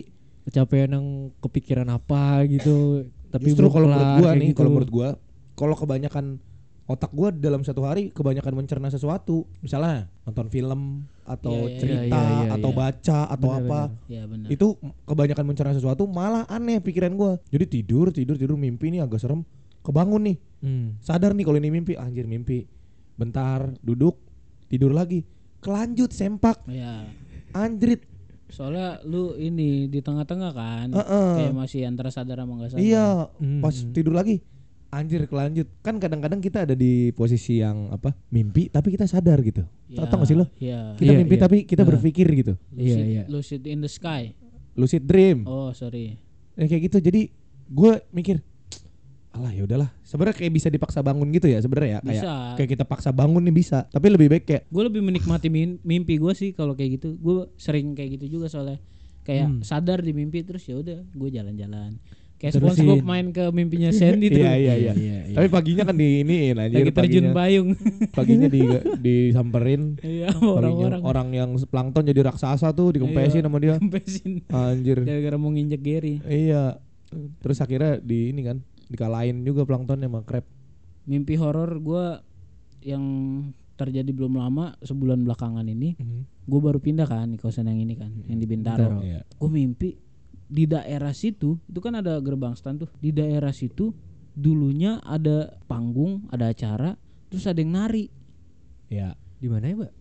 [0.48, 1.08] Kecapean yang
[1.44, 3.04] kepikiran apa gitu.
[3.30, 4.58] Tapi Justru kalau menurut gua nih, gitu.
[4.58, 5.10] kalau menurut gua,
[5.60, 6.40] kalau kebanyakan
[6.88, 12.18] otak gua dalam satu hari kebanyakan mencerna sesuatu, misalnya nonton film atau Iya, iya, cerita
[12.18, 12.78] iya, iya, atau iya.
[12.80, 14.10] baca atau Benar, apa, benar.
[14.10, 14.48] Ya benar.
[14.50, 14.68] itu
[15.06, 17.38] kebanyakan mencerna sesuatu malah aneh pikiran gua.
[17.52, 19.44] Jadi tidur, tidur, tidur mimpi nih agak serem,
[19.84, 20.98] kebangun nih, Hmm.
[20.98, 22.66] sadar nih kalau ini mimpi, anjir mimpi.
[23.14, 24.16] Bentar, duduk,
[24.66, 25.28] tidur lagi,
[25.60, 27.04] kelanjut sempak, Ya.
[27.52, 28.02] anjrit.
[28.50, 30.88] Soalnya lu ini di tengah-tengah kan.
[30.90, 31.30] Heeh.
[31.38, 32.82] Kayak masih antara sadar sama enggak sadar.
[32.82, 33.94] Iya, Hmm, pas hmm.
[33.94, 34.42] tidur lagi
[34.90, 35.70] anjir kelanjut.
[35.80, 38.14] Kan kadang-kadang kita ada di posisi yang apa?
[38.30, 39.64] Mimpi tapi kita sadar gitu.
[39.88, 40.46] Ya, Tahu gak sih lo?
[40.58, 40.94] Iya.
[40.98, 41.44] Kita Iya, mimpi iya.
[41.46, 41.90] tapi kita Nah.
[41.90, 42.54] berpikir gitu.
[42.72, 43.24] Iya, Lucid, iya.
[43.30, 44.34] lucid in the sky.
[44.74, 45.46] Lucid dream.
[45.46, 46.18] Oh, sorry.
[46.54, 46.98] Ya, kayak gitu.
[47.00, 47.30] Jadi
[47.66, 48.42] gue mikir
[49.30, 49.94] Alah ya udahlah.
[50.02, 52.00] Sebenarnya kayak bisa dipaksa bangun gitu ya sebenarnya ya.
[52.02, 52.34] Kayak Bisa.
[52.58, 53.86] kayak kita paksa bangun nih bisa.
[53.86, 57.14] Tapi lebih baik kayak Gue lebih menikmati mimpi gue sih kalau kayak gitu.
[57.16, 58.82] Gue sering kayak gitu juga soalnya.
[59.22, 59.62] Kayak Hmm.
[59.62, 62.02] sadar di mimpi terus ya udah gue jalan-jalan.
[62.40, 62.72] Kayak Terusin.
[62.88, 64.40] SpongeBob main ke mimpinya Sandy tuh.
[64.40, 64.94] Iya iya iya.
[64.96, 65.36] Iya, iya.
[65.36, 67.70] Tapi paginya kan di ini anjir Lagi terjun paginya, payung.
[68.18, 68.62] paginya di
[68.98, 73.46] disamperin Iya, orang-orang orang yang plankton jadi raksasa tuh dikempesin Iya.
[73.46, 73.76] sama dia.
[73.76, 75.04] kempesin Anjir.
[75.04, 76.16] gara-gara mau nginjek Gary.
[76.24, 76.80] Iya.
[77.40, 80.48] Terus akhirnya di ini kan dikalahin juga plankton sama crab.
[81.04, 82.06] Mimpi horor gue
[82.82, 83.04] yang
[83.76, 85.96] terjadi belum lama sebulan belakangan ini
[86.46, 88.80] gue baru pindah kan di kosan yang ini kan yang di Bintaro.
[88.80, 89.00] Bintaro.
[89.02, 89.22] Iya.
[89.30, 89.90] Gue mimpi
[90.50, 93.94] di daerah situ itu kan ada gerbang stand tuh di daerah situ
[94.32, 98.10] dulunya ada panggung ada acara terus ada yang nari
[98.88, 99.14] Iya.
[99.38, 99.92] Di mana ya, Mbak?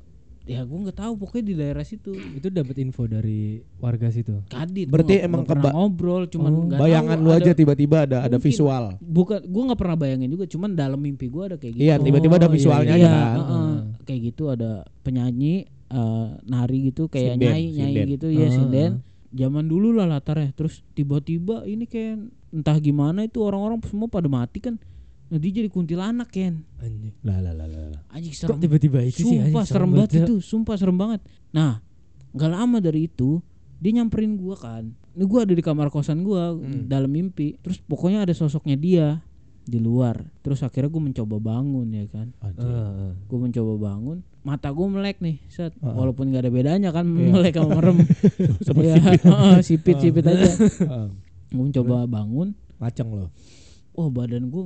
[0.43, 4.41] ya gue nggak tahu pokoknya di daerah situ Itu dapat info dari warga situ.
[4.49, 7.53] kadit Berarti gua emang pernah keba- ngobrol cuman Oh, nggak Bayangan tahu lu ada- aja
[7.53, 8.49] tiba-tiba ada ada Mungkin.
[8.49, 8.85] visual.
[8.99, 12.35] bukan gue nggak pernah bayangin juga cuman dalam mimpi gue ada kayak gitu Iya, tiba-tiba
[12.35, 13.37] ada Oh, iya, visualnya Iya, aja kan.
[13.37, 13.73] heeh.
[14.03, 15.55] kayak gitu ada penyanyi
[15.87, 18.07] eh, nari gitu kayak Sinden, nyai nyai sinden.
[18.11, 18.91] gitu ya Ah, sinden.
[19.29, 20.51] Zaman dulu lah latarnya.
[20.53, 22.17] Terus tiba-tiba ini kayak
[22.49, 24.81] entah gimana itu orang-orang semua pada mati kan.
[25.29, 26.65] Nah dia jadi kuntilanak kan.
[26.81, 27.13] Anjing.
[27.21, 27.93] Lah lah lah lah.
[27.93, 28.01] lah.
[28.09, 28.59] Anjing Kok serem.
[28.59, 31.21] tiba-tiba itu sih Sumpah serem banget itu, sumpah serem banget.
[31.51, 31.85] Nah,
[32.33, 33.45] nggak lama dari itu
[33.77, 34.89] dia nyamperin gua kan.
[35.13, 36.89] Ini gua ada di kamar kosan gua Hmm.
[36.89, 37.61] dalam mimpi.
[37.61, 39.21] Terus pokoknya ada sosoknya dia
[39.69, 40.17] di luar.
[40.41, 42.33] Terus akhirnya gua mencoba bangun ya kan.
[42.41, 42.65] Anjir.
[42.65, 43.13] Heeh.
[43.23, 45.93] gue mencoba bangun mata gue melek nih set Heeh.
[45.93, 47.29] walaupun gak ada bedanya kan Iya.
[47.29, 47.99] melek sama merem
[48.65, 49.21] Sama Iya, sipit.
[49.23, 51.09] heeh, sipit sipit aja Heeh.
[51.47, 53.29] gue mencoba bangun Ngaceng lo.
[53.93, 54.65] wah badan gue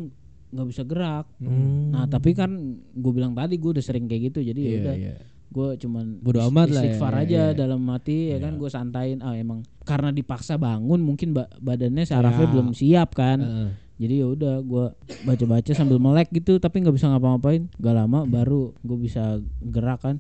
[0.51, 1.91] nggak bisa gerak Hmm.
[1.91, 2.53] nah tapi kan
[2.93, 5.15] gue bilang tadi gue udah sering kayak gitu jadi ya Iya, udah iya.
[5.49, 7.57] gue cuman Bodo amat lah ya, istighfar iya, aja iya.
[7.57, 8.61] dalam mati ya kan Iya.
[8.61, 12.53] gue santain ah emang karena dipaksa bangun mungkin ba- badannya sarafnya Iya.
[12.53, 13.69] belum siap kan Heeh.
[14.03, 14.85] Jadi ya udah gue
[15.23, 20.17] baca-baca sambil melek gitu tapi nggak bisa ngapa-ngapain gak lama baru gue bisa gerak kan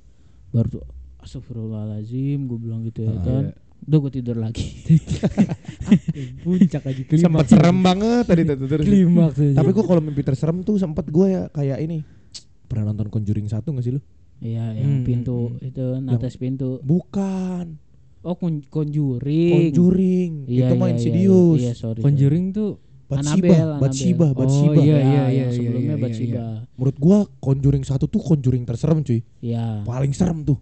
[0.48, 0.84] baru tuh
[1.18, 3.54] astagfirullahalazim gue bilang gitu ya Ah, kan iya.
[3.82, 4.66] udah gue tidur lagi
[6.42, 7.48] Puncak aja Sempet klimaks.
[7.48, 8.84] serem banget tadi terus.
[8.84, 9.54] Klimaks aja.
[9.54, 12.02] Tapi gua kalau mimpi terserem tuh sempet gue ya kayak ini.
[12.64, 14.00] Pernah nonton Conjuring satu gak sih lu?
[14.38, 17.78] Iya yang Hmm, pintu itu atas pintu Bukan.
[18.20, 20.30] oh conjuring Conjuring.
[20.46, 21.58] Iya, itu mah iya, iya, Insidious.
[21.58, 22.00] iya, iya, sorry, sorry.
[22.02, 22.70] Conjuring tuh
[23.12, 23.74] Bathsheba, Annabelle.
[23.78, 24.26] Bathsheba.
[24.32, 26.42] Oh, iya, Ya, iya, iya, sebelumnya iya, Bathsheba.
[26.74, 29.20] Menurut gua Conjuring satu tuh Conjuring terserem cuy.
[29.44, 29.84] Ya.
[29.84, 30.56] Paling serem tuh.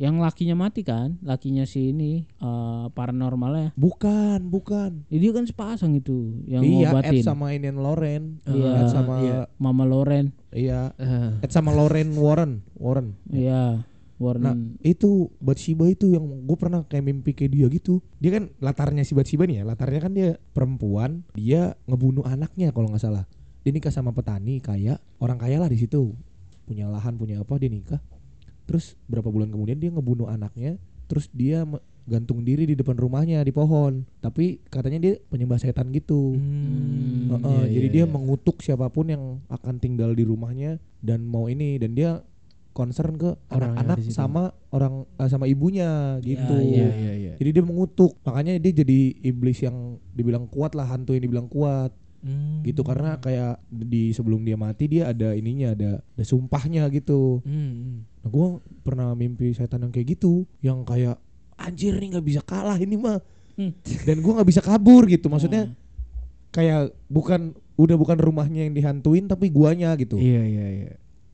[0.00, 1.14] Yang lakinya mati kan?
[1.22, 3.70] Lakinya si ini eh, paranormalnya.
[3.78, 5.06] Bukan, bukan.
[5.06, 7.22] Jadi kan sepasang itu yang iya, ngobatin.
[7.22, 8.42] Ed sama Inian Loren.
[8.42, 9.40] Iya, Ed sama iya.
[9.62, 10.34] Mama Loren.
[10.50, 11.38] iya, Ah.
[11.38, 13.14] Ed sama Loren Warren, Warren.
[13.30, 13.86] Iya.
[14.20, 14.78] Nah, Warren.
[14.86, 17.98] itu Bathsheba itu yang gue pernah kayak mimpi kayak dia gitu.
[18.22, 22.86] Dia kan latarnya si Bathsheba nih ya, latarnya kan dia perempuan, dia ngebunuh anaknya kalau
[22.92, 23.24] nggak salah.
[23.62, 26.14] Dia nikah sama petani kaya, orang kaya lah di situ.
[26.66, 27.98] Punya lahan, punya apa, dia nikah.
[28.66, 30.78] Terus berapa bulan kemudian dia ngebunuh anaknya,
[31.10, 31.66] terus dia
[32.06, 34.02] gantung diri di depan rumahnya di pohon.
[34.18, 36.34] Tapi katanya dia penyembah setan gitu.
[36.34, 38.10] Hmm, Heeh, iya, jadi iya, dia iya.
[38.10, 42.22] mengutuk siapa pun yang akan tinggal di rumahnya dan mau ini dan dia
[42.72, 44.12] concern ke Orang anak-anak situ.
[44.12, 46.56] sama orang eh, sama ibunya gitu.
[46.56, 47.32] Iya, iya, iya.
[47.36, 48.16] Jadi dia mengutuk.
[48.22, 49.76] Makanya dia jadi iblis yang
[50.10, 52.62] dibilang kuat lah, hantu yang dibilang kuat Hmm.
[52.62, 57.42] gitu karena kayak di sebelum dia mati dia ada ininya ada ada sumpahnya gitu.
[57.42, 58.46] Hmm, Nah, gua
[58.80, 61.18] pernah mimpi setan yang kayak gitu yang kayak
[61.58, 63.18] anjir nih nggak bisa kalah ini mah.
[63.58, 63.74] Hmm.
[64.06, 65.26] Dan gua nggak bisa kabur gitu.
[65.26, 65.74] Maksudnya Nah,
[66.50, 70.14] kayak bukan udah bukan rumahnya yang dihantuin tapi guanya gitu.
[70.14, 70.92] Iya, iya, iya.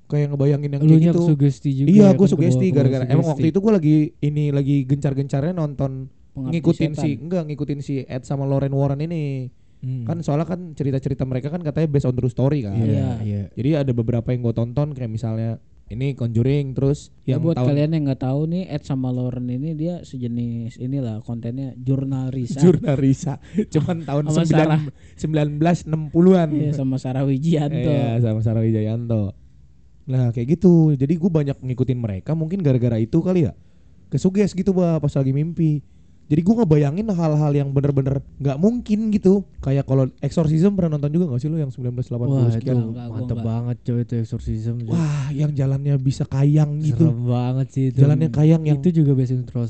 [0.09, 1.21] Kayak ngebayangin yang kayak gitu.
[1.29, 1.89] sugesti juga.
[1.93, 6.53] Iya, ya gue sugesti gara-gara emang waktu itu gue lagi ini lagi gencar-gencarnya nonton pengabdi
[6.57, 7.03] ngikutin setan.
[7.05, 9.53] si enggak ngikutin si Ed sama Lauren Warren ini.
[9.79, 10.03] Hmm.
[10.09, 12.75] Kan soalnya kan cerita-cerita mereka kan katanya based on true story kan.
[12.75, 13.11] Iya, Iya.
[13.23, 13.43] iya.
[13.53, 17.73] Jadi ada beberapa yang gue tonton kayak misalnya ini Conjuring terus Ya, yang buat tahun
[17.73, 22.61] kalian yang nggak tahu nih Ed sama Lauren ini dia sejenis inilah kontennya jurnal riset.
[22.61, 23.41] Jurnal Risa
[23.73, 24.81] cuman tahun Sama Sarah.
[25.17, 26.49] 9 1960-an.
[26.53, 27.89] Iya sama Sarah Wijianto.
[27.89, 29.33] Iya, sama Sarah Wijayanto.
[30.09, 30.97] Nah, kayak gitu.
[30.97, 33.53] Jadi gue banyak ngikutin mereka mungkin gara-gara itu kali ya.
[34.09, 35.85] Kesuges gitu, Bah, pas lagi mimpi.
[36.29, 39.49] Jadi gue ngebayangin hal-hal yang bener-bener nggak mungkin gitu.
[39.65, 42.77] Kayak kalau Exorcism pernah nonton juga gak sih lo yang 1980 Wah, itu sekian?
[42.85, 43.49] Enggak, gua mantep enggak.
[43.49, 44.75] banget coy itu exorcism.
[44.85, 44.93] coy.
[44.93, 47.09] Wah, yang jalannya bisa kayang gitu.
[47.09, 48.05] Serem banget sih itu.
[48.05, 49.69] Jalannya kayang yang itu juga based on true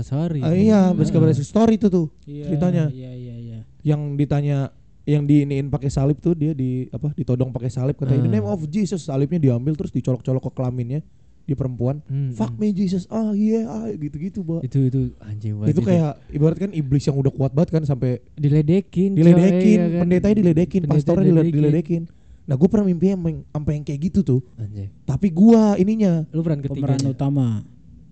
[0.00, 0.40] story.
[0.40, 0.96] Ah, iya, Hmm.
[0.96, 2.08] based on story itu tuh.
[2.24, 2.84] Iya, Ceritanya.
[2.88, 3.58] Iya iya iya.
[3.84, 4.58] Yang ditanya
[5.04, 8.44] yang diiniin pakai salib tuh dia di apa ditodong pakai salib kata in the name
[8.44, 11.00] of Jesus salibnya diambil terus dicolok-colok ke kelaminnya
[11.42, 12.60] di perempuan Hmm, fuck hmm.
[12.60, 14.62] me Jesus ah iya ah gitu-gitu Mbak.
[14.62, 15.68] Itu itu anjing banget.
[15.68, 19.10] itu kayak ibarat kan iblis yang udah kuat banget kan sampai diledekin.
[19.10, 20.00] coy, diledekin iya kan?
[20.00, 21.58] pendetanya diledekin Pendeta pastornya dile- diledekin.
[21.58, 22.02] diledekin
[22.42, 24.86] nah gue pernah mimpi yang sampai yang kayak gitu tuh Anjing.
[25.02, 26.78] tapi gua ininya Lu peran ketiga.
[26.88, 27.46] Pemeran utama.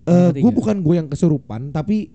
[0.01, 0.41] eh ketiga.
[0.41, 2.11] gue bukan gue yang kesurupan tapi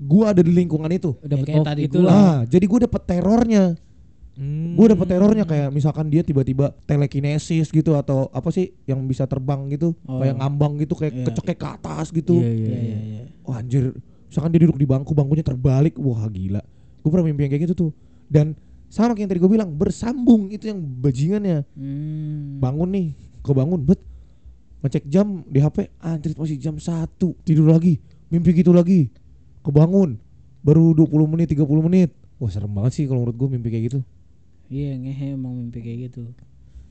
[0.00, 2.10] gua ada di lingkungan itu Dapat kayak off tadi gitu lah.
[2.12, 3.64] ah jadi gue dapet terornya
[4.32, 4.72] Hmm.
[4.72, 9.68] gue dapet terornya kayak misalkan dia tiba-tiba telekinesis gitu atau apa sih yang bisa terbang
[9.68, 10.18] gitu Oh.
[10.18, 11.24] kayak ngambang gitu kayak Iya.
[11.28, 12.80] kecekek ke atas gitu Iya, iya, Iya iya.
[12.80, 13.22] iya iya.
[13.42, 13.92] wah anjir
[14.26, 16.64] misalkan dia duduk di bangku bangkunya terbalik wah gila
[16.98, 17.90] gue pernah mimpi yang kayak gitu tuh
[18.26, 18.56] dan
[18.88, 22.56] sama kayak yang tadi gue bilang bersambung itu yang bajingannya Hmm.
[22.56, 23.06] bangun nih
[23.40, 24.00] kebangun bet
[24.80, 29.12] ngecek jam di HP anjir masih jam satu tidur lagi mimpi gitu lagi
[29.60, 30.16] kebangun
[30.60, 34.00] baru 20 menit 30 menit wah serem banget sih kalau menurut gue mimpi kayak gitu
[34.72, 36.32] Iya ngehe emang mimpi kayak gitu.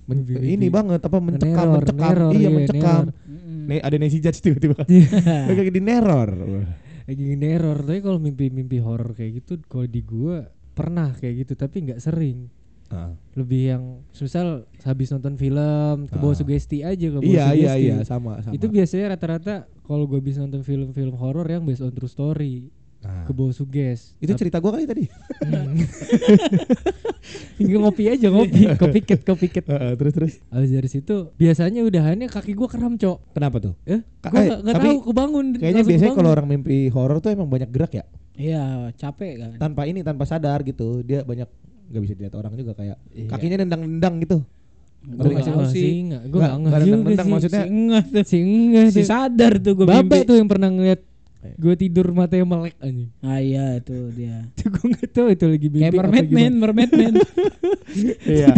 [0.05, 0.53] Men- Mimpi-mimpi.
[0.53, 3.13] ini banget apa mencekam Neror, mencekam neror, iya iya, mencekam neror.
[3.61, 4.77] Nih ada Nancy Judge tiba-tiba
[5.49, 6.29] kayak di neror.
[7.01, 11.83] Lagi neror tapi kalau mimpi-mimpi horor kayak gitu kalau di gua pernah kayak gitu tapi
[11.83, 12.49] nggak sering.
[12.87, 13.15] Ah.
[13.33, 16.37] Lebih yang misal habis nonton film ke bawah Ah.
[16.37, 17.85] sugesti aja ke bawah iya iya sugesti.
[17.87, 21.89] iya sama sama Itu biasanya rata-rata kalau gua habis nonton film-film horor yang based on
[21.89, 22.67] true story
[23.01, 23.25] Nah.
[23.25, 24.13] ke bawah suges.
[24.15, 25.03] itu cerita gua kali tadi
[27.57, 29.63] Hingga ngopi aja ngopi, kopi ket kopi ket.
[29.63, 33.33] Heeh, terus terus Habis dari situ biasanya udahannya kaki gua kram, Cok.
[33.33, 35.45] kenapa tuh Eh, gua eh, tapi tahu kebangun.
[35.55, 39.49] kayaknya biasanya kalau orang mimpi horor tuh emang banyak gerak ya Iya capek kan.
[39.59, 41.45] tanpa ini tanpa sadar gitu dia banyak
[41.89, 43.27] nggak bisa dilihat orang juga kayak Iya.
[43.27, 44.37] kakinya nendang-nendang gitu
[45.01, 45.81] Ngerti nggak tahu Wah, sih.
[46.29, 47.27] Gue nggak enggak juga sih.
[47.27, 47.65] maksudnya-
[48.23, 48.83] Si enggak.
[48.91, 50.21] Si sadar tuh gue mimpi.
[50.23, 51.01] tuh yang pernah ngeliat
[51.41, 53.09] gue tidur matanya melek anjing.
[53.19, 54.45] Ah iya itu dia.
[54.53, 57.13] Itu gue enggak tahu itu lagi mimpi Kayak mermaid man, mermaid man.
[58.37, 58.53] iya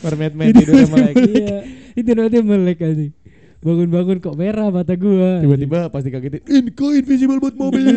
[0.00, 1.56] mermaid maid tidur sama lagi Iya,
[1.94, 3.12] itu matanya melek anjing.
[3.56, 5.40] Bangun-bangun kok merah mata gua.
[5.40, 7.82] tiba-tiba pasti kagetin in kau invisible buat mobil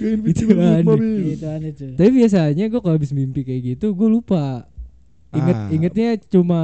[0.00, 0.82] buat aneh.
[0.82, 1.94] mobil Itu aneh tuh.
[1.94, 4.66] Tapi biasanya gue kalau habis mimpi kayak gitu gue lupa.
[5.30, 5.68] Ingat Ah.
[5.70, 6.60] ingetnya cuma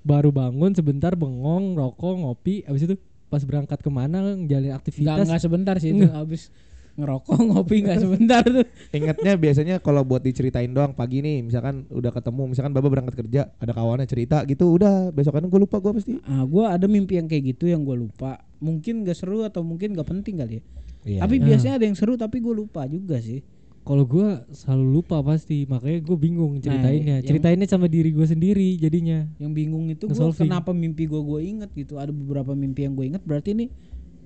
[0.00, 2.96] baru bangun sebentar bengong rokok ngopi abis itu
[3.34, 6.54] pas berangkat ke mana ngjalin Enggak aktivitas enggak sebentar sih itu habis
[6.94, 8.62] ngerokok ngopi enggak sebentar tuh.
[8.94, 13.50] Ingatnya biasanya kalau buat diceritain doang pagi nih, misalkan udah ketemu, misalkan Baba berangkat kerja,
[13.58, 16.14] ada kawannya cerita gitu, udah besokannya gue lupa gue pasti.
[16.22, 18.38] Ah gua ada mimpi yang kayak gitu yang gua lupa.
[18.62, 20.64] Mungkin gak seru atau mungkin gak penting kali ya.
[21.04, 21.20] Iya.
[21.20, 21.44] tapi iya.
[21.52, 23.44] biasanya ada yang seru tapi gue lupa juga sih.
[23.84, 27.20] Kalau gua selalu lupa pasti, makanya gue bingung ceritainnya.
[27.20, 29.28] yang- Ceritainnya sama diri gue sendiri jadinya.
[29.36, 30.48] Yang bingung itu gua Nge-solving.
[30.48, 32.00] kenapa mimpi gua gua inget gitu.
[32.00, 33.68] Ada beberapa mimpi yang gue inget berarti ini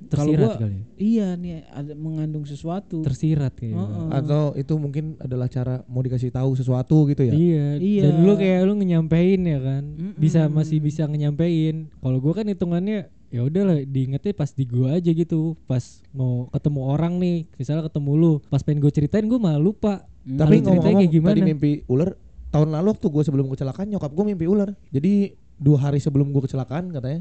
[0.09, 0.79] kalau Tersirat gua kali.
[0.95, 3.03] iya nih ada mengandung sesuatu.
[3.03, 3.83] Tersirat kayaknya.
[3.83, 4.09] Heeh.
[4.15, 7.35] Atau itu mungkin adalah cara mau dikasih tahu sesuatu gitu ya.
[7.35, 7.67] Iya.
[7.77, 8.03] Iya.
[8.07, 9.83] Dan lu kayak lu nyampein ya kan.
[9.85, 10.15] Mm-mm.
[10.15, 11.91] Bisa masih bisa nyampein.
[11.99, 15.57] Kalau gua kan hitungannya ya udahlah diingetnya pas di gua aja gitu.
[15.69, 20.05] Pas mau ketemu orang nih, misalnya ketemu lu, pas pengen gue ceritain gua malah lupa.
[20.25, 20.39] Hmm.
[20.41, 21.33] Tapi ngomong-ngomong kayak gimana?
[21.37, 22.17] tadi mimpi ular
[22.49, 24.73] tahun lalu waktu gue sebelum kecelakaan nyokap gue mimpi ular.
[24.89, 27.21] Jadi dua hari sebelum gue kecelakaan katanya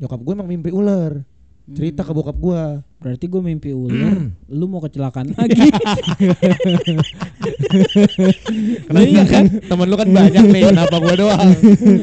[0.00, 1.24] nyokap gue emang mimpi ular.
[1.64, 2.62] Cerita ke bokap gue.
[2.98, 4.18] Berarti gue mimpi ular,
[4.52, 5.70] lu mau kecelakaan lagi.
[8.84, 9.44] Kenapa iya kan?
[9.48, 10.62] Temen lu kan banyak nih.
[10.68, 11.48] Kenapa gue doang?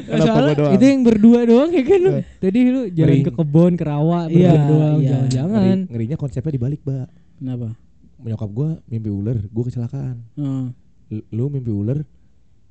[0.01, 0.73] Kenapa gue doang?
[0.73, 2.11] itu yang berdua doang ya kan lu.
[2.37, 5.09] Tadi lu jalan ke kebun, ke rawa Iya, berdua doang, iya.
[5.09, 5.59] jangan-jangan.
[5.77, 7.07] Ngeri- ngerinya konsepnya dibalik, Mbak.
[7.39, 7.67] Kenapa?
[8.19, 10.15] Nyokap gue mimpi ular, gue kecelakaan.
[10.35, 10.65] Heeh.
[11.11, 12.03] L- Lu mimpi ular,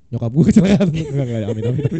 [0.08, 0.88] nyokap gue kecelakaan.
[0.92, 1.92] Enggak, enggak, amin, amin, amin.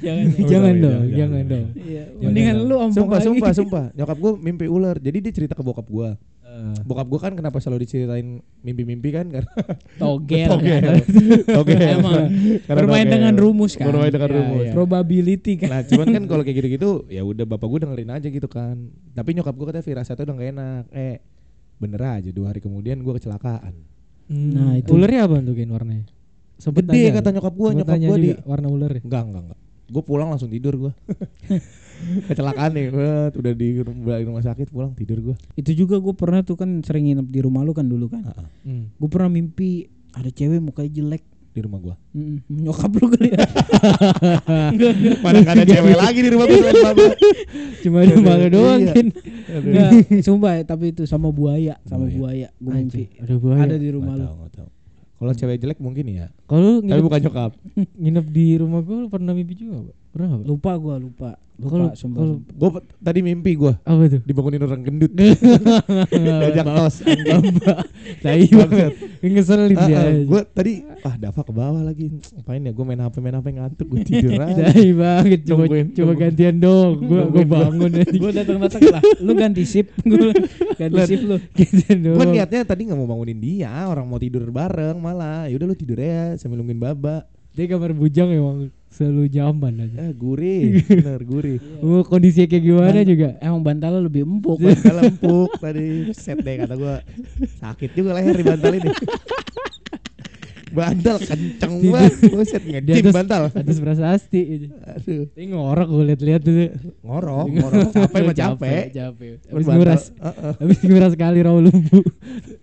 [0.00, 0.26] Jangan.
[0.42, 1.66] Jangan, dong, jangan, dong.
[1.72, 2.04] Iya.
[2.10, 2.66] Jangan Mendingan dong.
[2.66, 3.26] lu omong Sumpah, lagi.
[3.30, 3.84] sumpah, sumpah.
[3.94, 4.96] Nyokap gue mimpi ular.
[4.96, 6.10] Jadi dia cerita ke bokap gue.
[6.42, 8.26] Eh, Bokap gue kan kenapa selalu diceritain
[8.60, 9.54] mimpi-mimpi kan karena
[9.96, 10.50] Togel.
[10.50, 10.82] Togel.
[10.82, 10.98] kan.
[11.56, 11.78] Togel.
[11.78, 12.26] Emang
[12.60, 13.14] Karena bermain togel.
[13.14, 13.86] dengan rumus kan.
[13.86, 14.58] Bermain dengan Iya, rumus.
[14.60, 14.72] iya.
[14.74, 15.68] Probability kan.
[15.70, 18.76] Nah cuman kan kalau kayak gitu-gitu ya udah bapak gue dengerin aja gitu kan.
[19.14, 20.84] Tapi nyokap gue katanya firasatnya udah gak enak.
[20.90, 21.16] Eh
[21.78, 23.72] bener aja dua hari kemudian gue kecelakaan.
[24.26, 24.90] Nah, itu.
[24.90, 26.06] ulernya apa tuh Ken warnanya?
[26.60, 29.00] Sempet Gede nanya kata nyokap gue, nyokap gue di warna ulernya.
[29.00, 29.58] enggak enggak enggak.
[29.90, 30.92] Gue pulang langsung tidur gue.
[32.28, 35.36] kecelakaan nih, bet, udah di rumah, di rumah sakit pulang tidur gue.
[35.54, 38.24] Itu juga gue pernah tuh kan sering nginep di rumah lu kan dulu kan.
[38.62, 38.88] Hmm.
[38.94, 41.24] Gue pernah mimpi ada cewek mukanya jelek.
[41.50, 41.94] di rumah gue.
[42.14, 42.38] Mm-mm.
[42.46, 43.42] Nyokap lu kali ya.
[45.26, 47.14] Mana ada cewek lagi di rumah gue selain bapak.
[47.82, 48.92] Cuma di doang Iya.
[48.94, 49.06] kan.
[49.50, 49.90] Enggak,
[50.22, 52.14] sumpah ya, tapi itu sama buaya, sama Buaya.
[52.14, 52.48] buaya.
[52.54, 53.04] Gue mimpi.
[53.18, 53.60] Ada buaya.
[53.66, 54.24] Ada di rumah lu.
[54.24, 54.68] tahu, tahu.
[55.20, 56.32] Kalau cewek jelek mungkin ya.
[56.48, 57.52] Kalau Tapi bukan nyokap.
[58.00, 59.99] nginep di rumah lu pernah mimpi juga, Pak?
[60.10, 60.46] Pernah enggak?
[60.46, 61.30] Lupa gua, lupa.
[61.54, 62.24] Lupa, Kalau- sumpah.
[62.24, 62.52] sumpah.
[62.56, 64.20] Gue tadi mimpi gue Apa tuh?
[64.24, 65.12] dibangunin orang gendut.
[66.08, 67.04] Diajak tos.
[68.18, 68.92] Tai banget.
[69.20, 70.00] Ngeselin dia.
[70.24, 72.08] gue tadi ah Dava ke bawah lagi.
[72.10, 72.72] Ngapain ya?
[72.72, 73.86] Gue main HP main HP ngantuk.
[73.86, 74.72] Gue tidur aja.
[74.72, 76.24] Tai banget coba Nungguin, coba nungguin.
[76.26, 76.92] gantian dong.
[77.02, 78.08] Gua gua bangun aja.
[78.08, 79.02] gue datang datang lah.
[79.20, 80.32] Lu ganti sip, gue
[80.74, 81.36] ganti sip lu.
[81.52, 82.16] Gantian dong.
[82.16, 83.84] Gue niatnya tadi nggak mau bangunin dia.
[83.84, 85.44] Orang mau tidur bareng malah.
[85.44, 87.28] Ya udah lu tidur ya sambil nungguin baba.
[87.52, 89.96] Dia kamar bujang emang selalu nyaman aja.
[90.02, 91.58] Ah gurih, bener gurih.
[91.80, 93.28] Oh, kondisinya kayak gimana Ban- juga.
[93.38, 94.58] Emang bantalnya lebih empuk.
[94.58, 96.94] Bantal empuk tadi set deh kata gue
[97.62, 98.90] sakit juga leher di bantal ini.
[100.70, 103.42] bantal kenceng banget, buset atas bantal.
[103.48, 104.70] atas prasasti.
[104.86, 106.54] Aduh, Ini ngorok gue liat-liat tuh.
[107.00, 108.82] ngorok, ngorok, capek mah capek.
[108.90, 109.30] Capek.
[109.46, 110.02] Habis nguras.
[110.56, 112.04] Habis nguras kali rawa lumpuh.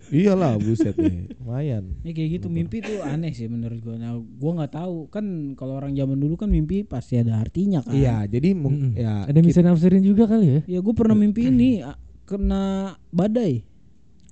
[0.08, 1.84] Iyalah buset deh, lumayan.
[2.00, 3.92] Ya kayak gitu mimpi tuh aneh sih menurut gue.
[3.94, 7.92] Nah, gue nggak tahu kan kalau orang zaman dulu kan mimpi pasti ada artinya kan.
[7.92, 8.96] Iya, jadi mung- Mm-mm.
[8.96, 10.60] ya Ada bisa nafsirin juga kali ya.
[10.66, 11.84] Ya gue pernah mimpi ini
[12.24, 13.67] kena badai.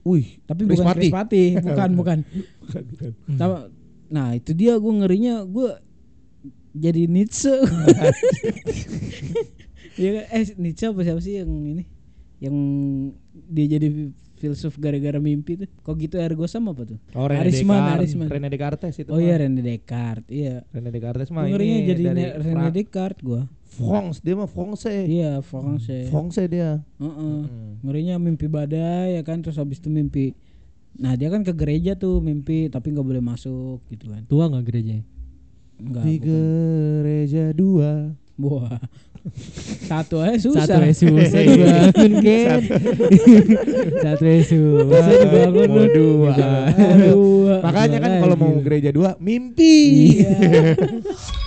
[0.07, 1.01] Wih, Tapi bukan Krispati.
[1.03, 2.19] Krispati, bukan bukan.
[2.63, 3.11] bukan, bukan.
[3.35, 3.67] Sama-
[4.07, 5.71] Nah itu dia gue ngerinya gue
[6.73, 7.51] jadi Nietzsche.
[9.97, 11.85] ya eh Nietzsche apa siapa sih yang ini
[12.39, 12.55] yang
[13.33, 13.89] dia jadi
[14.37, 15.69] filsuf gara-gara mimpi tuh.
[15.81, 16.99] Kok gitu ergo sama apa tuh?
[17.17, 18.27] Oh, Rene Arisman, Descartes, Arisman.
[18.29, 19.09] Rene Descartes itu.
[19.09, 20.29] Oh iya Rene Descartes.
[20.29, 20.63] Iya.
[20.69, 23.43] Rene Descartes mah Gua ngerinya ini jadi dari Ne- Rene Descartes gue.
[23.67, 24.87] France, dia mah France.
[24.87, 26.09] Iya, Francais.
[26.09, 26.81] France dia.
[27.03, 27.39] Heeh.
[27.45, 27.73] Mm.
[27.83, 30.33] Ngerinya mimpi badai ya kan terus habis itu mimpi.
[30.97, 34.25] Nah, dia kan ke gereja tuh mimpi tapi nggak boleh masuk gitu kan.
[34.25, 35.05] Tua nggak gerejanya?
[35.77, 36.05] Enggak.
[36.09, 38.17] Di gereja dua.
[38.41, 38.81] Wah.
[39.91, 40.65] Satu aja susah.
[40.65, 42.61] Satu ya susah dibangun kan.
[44.01, 46.37] Satu ya susah dibangun Mau dua.
[47.11, 47.57] Dua.
[47.61, 49.77] Makanya kan kalau mau gereja dua, mimpi.
[50.23, 50.33] Iya.